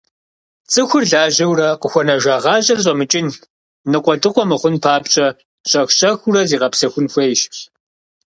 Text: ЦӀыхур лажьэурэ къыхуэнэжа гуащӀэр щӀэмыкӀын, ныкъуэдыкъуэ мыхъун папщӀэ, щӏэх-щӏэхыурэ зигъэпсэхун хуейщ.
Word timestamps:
ЦӀыхур 0.71 1.03
лажьэурэ 1.11 1.69
къыхуэнэжа 1.81 2.35
гуащӀэр 2.43 2.79
щӀэмыкӀын, 2.83 3.27
ныкъуэдыкъуэ 3.91 4.43
мыхъун 4.49 4.75
папщӀэ, 4.83 5.27
щӏэх-щӏэхыурэ 5.69 6.41
зигъэпсэхун 6.49 7.07
хуейщ. 7.11 7.41